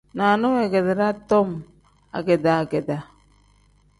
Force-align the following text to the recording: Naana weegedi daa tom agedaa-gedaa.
Naana 0.17 0.45
weegedi 0.53 0.93
daa 0.99 1.13
tom 1.29 1.47
agedaa-gedaa. 2.17 3.03